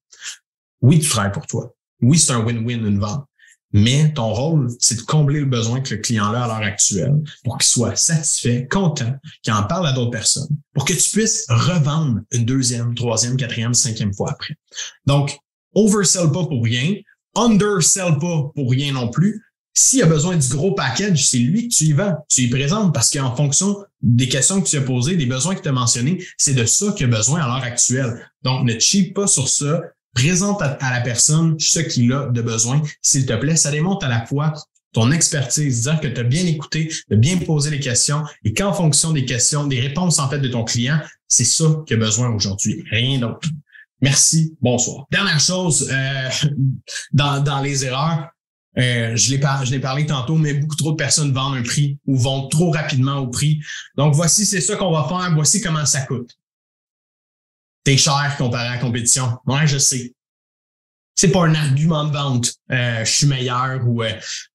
[0.83, 1.75] Oui, tu travailles pour toi.
[2.03, 3.25] Oui, c'est un win-win, une vente.
[3.73, 7.15] Mais ton rôle, c'est de combler le besoin que le client a à l'heure actuelle
[7.45, 11.47] pour qu'il soit satisfait, content, qu'il en parle à d'autres personnes, pour que tu puisses
[11.49, 14.57] revendre une deuxième, troisième, quatrième, cinquième fois après.
[15.05, 15.39] Donc,
[15.75, 16.95] oversell pas pour rien,
[17.37, 19.43] undersell pas pour rien non plus.
[19.79, 22.17] S'il a besoin du gros package, c'est lui que tu y vends.
[22.31, 25.61] Tu y présentes parce qu'en fonction des questions que tu as posées, des besoins que
[25.61, 28.27] tu as mentionnés, c'est de ça qu'il a besoin à l'heure actuelle.
[28.43, 29.83] Donc, ne cheap pas sur ça.
[30.15, 33.57] Présente à, la personne ce qu'il a de besoin, s'il te plaît.
[33.57, 34.55] Ça démontre à la fois
[34.95, 38.73] ton expertise, dire que tu as bien écouté, de bien poser les questions et qu'en
[38.73, 42.31] fonction des questions, des réponses en fait de ton client, c'est ça qu'il a besoin
[42.31, 43.47] aujourd'hui, rien d'autre.
[44.07, 45.05] Merci, bonsoir.
[45.11, 46.29] Dernière chose, euh,
[47.13, 48.31] dans, les erreurs,
[48.79, 52.15] Euh, je l'ai par, parlé tantôt, mais beaucoup trop de personnes vendent un prix ou
[52.15, 53.59] vont trop rapidement au prix.
[53.97, 55.35] Donc, voici, c'est ça qu'on va faire.
[55.35, 56.31] Voici comment ça coûte.
[57.85, 59.39] T'es cher comparé à la compétition.
[59.47, 60.13] Ouais, je sais.
[61.15, 62.53] C'est pas un argument de vente.
[62.71, 64.03] Euh, je suis meilleur ou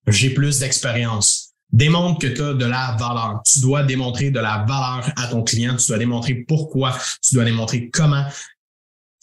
[0.05, 1.53] j'ai plus d'expérience.
[1.73, 3.41] Démontre que tu as de la valeur.
[3.43, 5.75] Tu dois démontrer de la valeur à ton client.
[5.77, 6.95] Tu dois démontrer pourquoi.
[7.23, 8.25] Tu dois démontrer comment.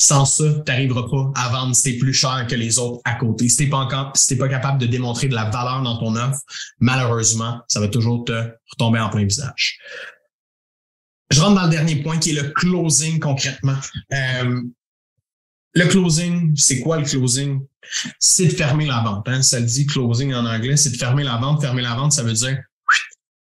[0.01, 3.15] Sans ça, tu n'arriveras pas à vendre si t'es plus cher que les autres à
[3.15, 3.49] côté.
[3.49, 6.15] Si t'es pas encore, si t'es pas capable de démontrer de la valeur dans ton
[6.15, 6.41] offre,
[6.79, 9.79] malheureusement, ça va toujours te retomber en plein visage.
[11.31, 13.77] Je rentre dans le dernier point qui est le closing concrètement.
[14.13, 14.63] Euh,
[15.75, 17.61] le closing, c'est quoi le closing?
[18.21, 19.29] C'est de fermer la vente.
[19.29, 19.43] Hein?
[19.43, 21.61] Ça le dit closing en anglais, c'est de fermer la vente.
[21.61, 22.57] Fermer la vente, ça veut dire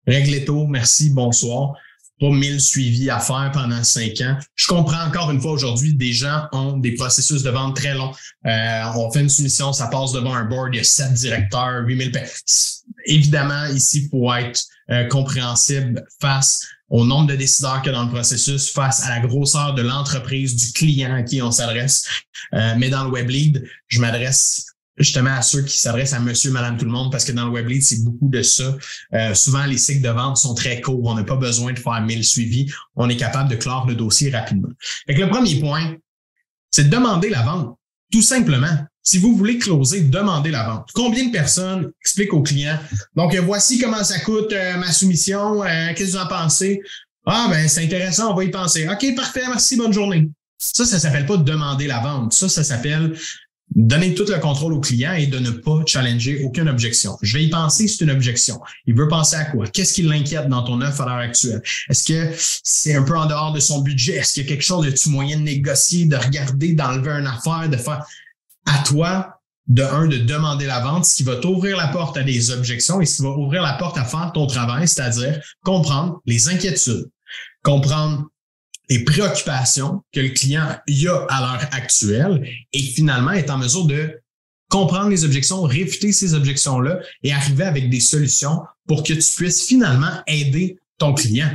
[0.06, 1.74] règle tôt, merci, bonsoir
[2.20, 4.38] pas mille suivis à faire pendant cinq ans.
[4.56, 8.12] Je comprends encore une fois aujourd'hui, des gens ont des processus de vente très longs.
[8.46, 11.84] Euh, on fait une soumission, ça passe devant un board, il y a sept directeurs,
[11.86, 12.12] 8000
[13.06, 18.06] Évidemment, ici, pour être euh, compréhensible face au nombre de décideurs qu'il y a dans
[18.06, 22.06] le processus, face à la grosseur de l'entreprise, du client à qui on s'adresse.
[22.54, 26.52] Euh, mais dans le web lead, je m'adresse justement à ceux qui s'adressent à monsieur,
[26.52, 28.76] madame, tout le monde, parce que dans le web lead, c'est beaucoup de ça.
[29.14, 31.04] Euh, souvent, les cycles de vente sont très courts.
[31.04, 32.72] On n'a pas besoin de faire mille suivis.
[32.96, 34.70] On est capable de clore le dossier rapidement.
[35.08, 35.96] Fait le premier point,
[36.70, 37.78] c'est de demander la vente.
[38.12, 38.78] Tout simplement.
[39.06, 40.90] Si vous voulez closer, demandez la vente.
[40.94, 42.80] Combien de personnes expliquent au client?
[43.16, 45.62] Donc, voici comment ça coûte euh, ma soumission.
[45.64, 46.80] Euh, qu'est-ce que vous en pensez?
[47.26, 48.88] Ah, ben, c'est intéressant, on va y penser.
[48.88, 50.30] OK, parfait, merci, bonne journée.
[50.58, 52.34] Ça, ça s'appelle pas demander la vente.
[52.34, 53.18] Ça, ça s'appelle
[53.76, 57.18] donner tout le contrôle au client et de ne pas challenger aucune objection.
[57.22, 58.60] Je vais y penser, c'est une objection.
[58.86, 59.68] Il veut penser à quoi?
[59.68, 61.62] Qu'est-ce qui l'inquiète dans ton offre à l'heure actuelle?
[61.90, 64.16] Est-ce que c'est un peu en dehors de son budget?
[64.16, 67.70] Est-ce qu'il y a quelque chose de moyen de négocier, de regarder, d'enlever une affaire,
[67.70, 68.06] de faire?
[68.66, 72.24] À toi de un, de demander la vente, ce qui va t'ouvrir la porte à
[72.24, 76.22] des objections et ce qui va ouvrir la porte à faire ton travail, c'est-à-dire comprendre
[76.26, 77.10] les inquiétudes,
[77.64, 78.28] comprendre
[78.90, 84.20] les préoccupations que le client a à l'heure actuelle et finalement être en mesure de
[84.70, 89.66] comprendre les objections, réfuter ces objections-là et arriver avec des solutions pour que tu puisses
[89.66, 91.52] finalement aider ton client.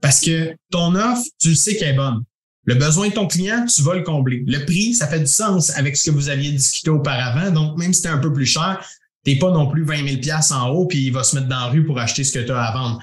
[0.00, 2.24] Parce que ton offre, tu le sais qu'elle est bonne.
[2.64, 4.44] Le besoin de ton client, tu vas le combler.
[4.46, 7.50] Le prix, ça fait du sens avec ce que vous aviez discuté auparavant.
[7.50, 8.84] Donc, même si c'est un peu plus cher,
[9.24, 11.66] t'es pas non plus 20 000 en haut puis il va se mettre dans la
[11.66, 13.00] rue pour acheter ce que tu as à vendre.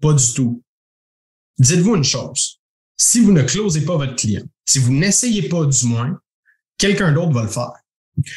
[0.00, 0.62] Pas du tout.
[1.58, 2.55] Dites-vous une chose
[2.96, 6.18] si vous ne closez pas votre client, si vous n'essayez pas du moins,
[6.78, 7.72] quelqu'un d'autre va le faire.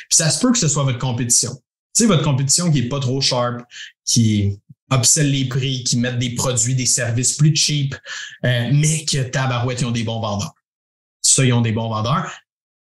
[0.10, 1.54] ça se peut que ce soit votre compétition.
[1.96, 3.62] Tu sais, votre compétition qui est pas trop sharp,
[4.06, 4.60] qui
[4.92, 7.96] obsèle les prix, qui mettent des produits, des services plus cheap,
[8.46, 10.54] euh, mais que tabarouette, ils ont des bons vendeurs.
[11.22, 12.32] Ça, ils ont des bons vendeurs,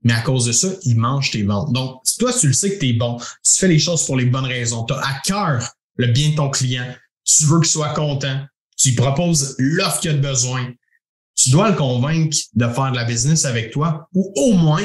[0.04, 1.72] mais à cause de ça, ils mangent tes ventes.
[1.72, 4.26] Donc, toi, tu le sais que tu es bon, tu fais les choses pour les
[4.26, 7.94] bonnes raisons, tu as à cœur le bien de ton client, tu veux qu'il soit
[7.94, 8.46] content,
[8.78, 10.74] tu lui proposes l'offre qu'il a besoin,
[11.39, 14.84] tu dois le convaincre de faire de la business avec toi ou au moins,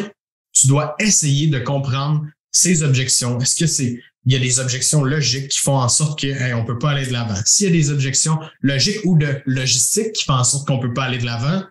[0.52, 3.40] tu dois essayer de comprendre ses objections.
[3.40, 6.66] Est-ce que c'est il y a des objections logiques qui font en sorte qu'on ne
[6.66, 7.38] peut pas aller de l'avant.
[7.44, 10.94] S'il y a des objections logiques ou de logistique qui font en sorte qu'on peut
[10.94, 11.62] pas aller de l'avant,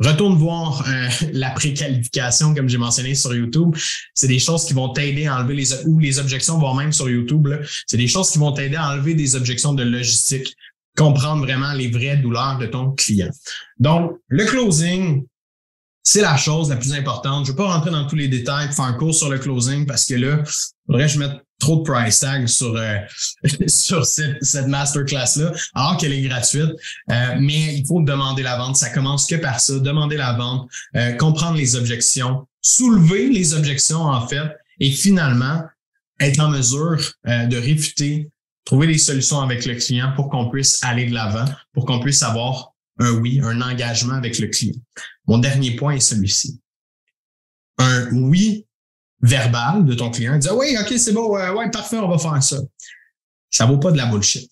[0.00, 3.76] retourne voir euh, la préqualification, comme j'ai mentionné sur YouTube.
[4.12, 7.08] C'est des choses qui vont t'aider à enlever les ou les objections, voire même sur
[7.08, 7.48] YouTube.
[7.86, 10.56] C'est des choses qui vont t'aider à enlever des objections de logistique
[10.96, 13.30] comprendre vraiment les vraies douleurs de ton client.
[13.78, 15.24] Donc, le closing,
[16.02, 17.46] c'est la chose la plus importante.
[17.46, 19.86] Je ne vais pas rentrer dans tous les détails, faire un cours sur le closing
[19.86, 20.42] parce que là,
[20.86, 22.98] faudrait que je mette trop de price tag sur euh,
[23.66, 26.72] sur cette, cette masterclass là, alors qu'elle est gratuite.
[27.10, 28.76] Euh, mais il faut demander la vente.
[28.76, 29.78] Ça commence que par ça.
[29.78, 35.62] Demander la vente, euh, comprendre les objections, soulever les objections en fait, et finalement
[36.20, 38.30] être en mesure de réfuter
[38.64, 42.22] trouver des solutions avec le client pour qu'on puisse aller de l'avant, pour qu'on puisse
[42.22, 44.80] avoir un oui, un engagement avec le client.
[45.26, 46.60] Mon dernier point est celui-ci.
[47.78, 48.66] Un oui
[49.20, 52.58] verbal de ton client, dire oui, OK, c'est bon, ouais, parfait, on va faire ça.
[53.50, 54.50] Ça vaut pas de la bullshit.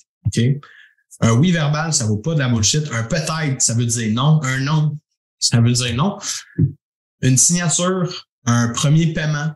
[1.20, 2.90] Un oui verbal, ça vaut pas de la bullshit.
[2.92, 4.40] Un peut-être, ça veut dire non.
[4.42, 4.96] Un non,
[5.38, 6.18] ça veut dire non.
[7.20, 9.52] Une signature, un premier paiement,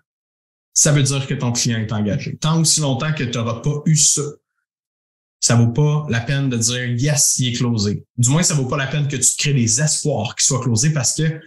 [0.74, 2.36] ça veut dire que ton client est engagé.
[2.36, 4.22] Tant aussi longtemps que tu n'auras pas eu ça,
[5.40, 8.04] ça vaut pas la peine de dire yes, il est closé.
[8.16, 10.90] Du moins, ça vaut pas la peine que tu crées des espoirs qu'il soit closé
[10.92, 11.40] parce que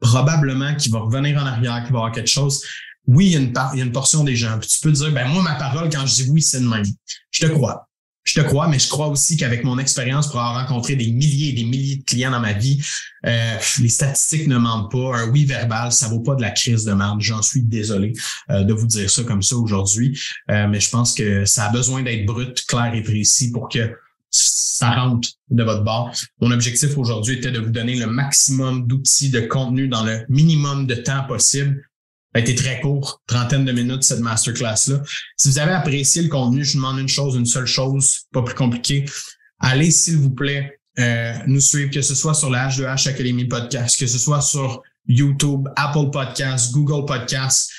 [0.00, 2.62] probablement qu'il va revenir en arrière, qu'il va avoir quelque chose.
[3.06, 4.58] Oui, il y a une, part, il y a une portion des gens.
[4.58, 6.84] Puis tu peux dire, ben moi, ma parole, quand je dis oui, c'est de même.
[7.30, 7.85] Je te crois.
[8.26, 11.50] Je te crois, mais je crois aussi qu'avec mon expérience pour avoir rencontré des milliers
[11.50, 12.84] et des milliers de clients dans ma vie,
[13.24, 15.16] euh, les statistiques ne mentent pas.
[15.16, 17.20] Un oui verbal, ça vaut pas de la crise de merde.
[17.20, 18.14] J'en suis désolé
[18.50, 20.18] euh, de vous dire ça comme ça aujourd'hui,
[20.50, 23.96] euh, mais je pense que ça a besoin d'être brut, clair et précis pour que
[24.28, 26.10] ça rentre de votre bord.
[26.40, 30.86] Mon objectif aujourd'hui était de vous donner le maximum d'outils de contenu dans le minimum
[30.88, 31.80] de temps possible
[32.36, 35.02] a été très court, trentaine de minutes, cette masterclass-là.
[35.36, 38.42] Si vous avez apprécié le contenu, je vous demande une chose, une seule chose, pas
[38.42, 39.06] plus compliqué.
[39.58, 43.98] Allez, s'il vous plaît, euh, nous suivre, que ce soit sur la H2H Academy Podcast,
[43.98, 47.70] que ce soit sur YouTube, Apple Podcast, Google Podcast.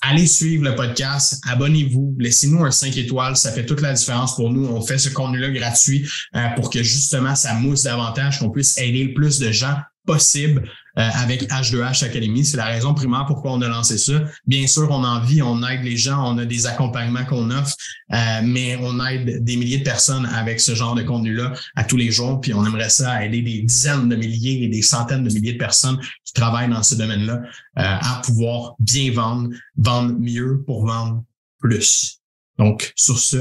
[0.00, 4.50] Allez suivre le podcast, abonnez-vous, laissez-nous un 5 étoiles, ça fait toute la différence pour
[4.50, 4.66] nous.
[4.66, 9.04] On fait ce contenu-là gratuit euh, pour que justement ça mousse davantage, qu'on puisse aider
[9.04, 9.76] le plus de gens
[10.06, 10.62] possible
[10.98, 12.44] euh, avec H2H Academy.
[12.44, 14.14] C'est la raison primaire pourquoi on a lancé ça.
[14.46, 17.76] Bien sûr, on en vit, on aide les gens, on a des accompagnements qu'on offre,
[18.12, 21.96] euh, mais on aide des milliers de personnes avec ce genre de contenu-là à tous
[21.96, 22.40] les jours.
[22.40, 25.58] Puis on aimerait ça aider des dizaines de milliers et des centaines de milliers de
[25.58, 27.42] personnes qui travaillent dans ce domaine-là euh,
[27.76, 31.22] à pouvoir bien vendre, vendre mieux pour vendre
[31.58, 32.20] plus.
[32.58, 33.36] Donc, sur ce,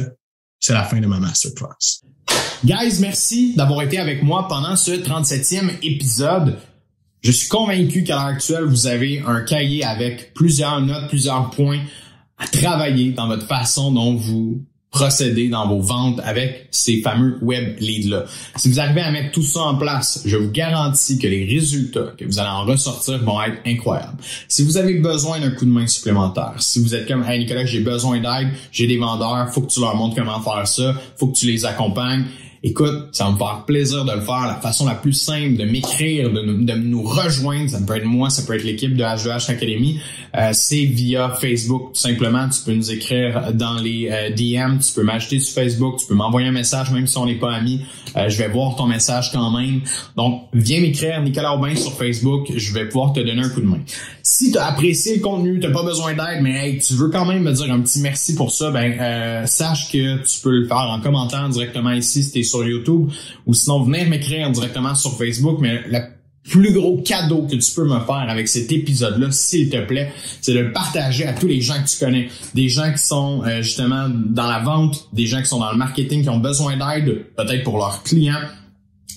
[0.60, 2.02] c'est la fin de ma masterclass.
[2.64, 6.58] Guys, merci d'avoir été avec moi pendant ce 37e épisode.
[7.26, 11.80] Je suis convaincu qu'à l'heure actuelle, vous avez un cahier avec plusieurs notes, plusieurs points
[12.38, 14.62] à travailler dans votre façon dont vous
[14.92, 18.26] procédez dans vos ventes avec ces fameux web leads-là.
[18.58, 22.14] Si vous arrivez à mettre tout ça en place, je vous garantis que les résultats
[22.16, 24.18] que vous allez en ressortir vont être incroyables.
[24.48, 27.66] Si vous avez besoin d'un coup de main supplémentaire, si vous êtes comme, hey Nicolas,
[27.66, 31.26] j'ai besoin d'aide, j'ai des vendeurs, faut que tu leur montres comment faire ça, faut
[31.26, 32.26] que tu les accompagnes,
[32.66, 34.48] écoute, ça va me faire plaisir de le faire.
[34.48, 38.32] La façon la plus simple de m'écrire, de, de, nous rejoindre, ça peut être moi,
[38.32, 40.00] ça peut être l'équipe de H2H Academy,
[40.36, 41.94] euh, c'est via Facebook.
[41.94, 46.00] Tout simplement, tu peux nous écrire dans les euh, DM, tu peux m'ajouter sur Facebook,
[46.00, 47.82] tu peux m'envoyer un message même si on n'est pas amis.
[48.18, 49.82] Euh, je vais voir ton message quand même.
[50.16, 53.68] Donc, viens m'écrire Nicolas Aubin sur Facebook, je vais pouvoir te donner un coup de
[53.68, 53.80] main.
[54.24, 57.44] Si tu as apprécié le contenu, tu pas besoin d'aide, mais tu veux quand même
[57.44, 61.00] me dire un petit merci pour ça, ben sache que tu peux le faire en
[61.00, 63.10] commentant directement ici si tu YouTube
[63.46, 65.58] ou sinon venir m'écrire directement sur Facebook.
[65.60, 66.00] Mais le
[66.50, 70.54] plus gros cadeau que tu peux me faire avec cet épisode-là, s'il te plaît, c'est
[70.54, 72.30] de le partager à tous les gens que tu connais.
[72.54, 75.78] Des gens qui sont euh, justement dans la vente, des gens qui sont dans le
[75.78, 78.42] marketing, qui ont besoin d'aide, peut-être pour leurs clients,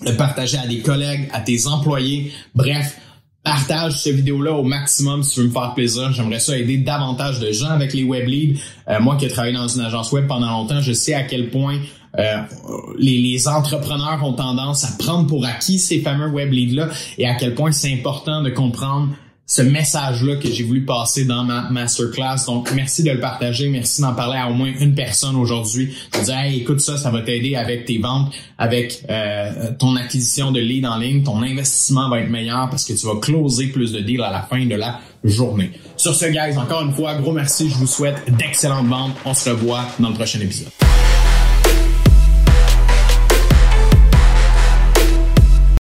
[0.06, 2.32] de partager à des collègues, à tes employés.
[2.54, 2.96] Bref,
[3.42, 6.12] partage cette vidéo-là au maximum si tu veux me faire plaisir.
[6.12, 8.60] J'aimerais ça aider davantage de gens avec les web leads.
[8.88, 11.50] Euh, moi qui ai travaillé dans une agence web pendant longtemps, je sais à quel
[11.50, 11.78] point
[12.18, 12.38] euh,
[12.98, 17.34] les, les, entrepreneurs ont tendance à prendre pour acquis ces fameux web leads-là et à
[17.34, 19.10] quel point c'est important de comprendre
[19.48, 22.44] ce message-là que j'ai voulu passer dans ma masterclass.
[22.46, 23.70] Donc, merci de le partager.
[23.70, 25.94] Merci d'en parler à au moins une personne aujourd'hui.
[26.12, 30.52] De dire, hey, écoute ça, ça va t'aider avec tes ventes, avec euh, ton acquisition
[30.52, 31.22] de leads en ligne.
[31.22, 34.42] Ton investissement va être meilleur parce que tu vas closer plus de deals à la
[34.42, 35.70] fin de la journée.
[35.96, 37.70] Sur ce, guys, encore une fois, gros merci.
[37.70, 39.16] Je vous souhaite d'excellentes ventes.
[39.24, 40.68] On se revoit dans le prochain épisode.